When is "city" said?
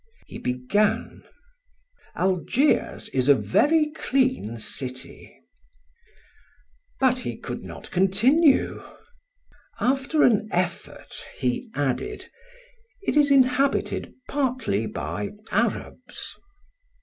4.57-5.31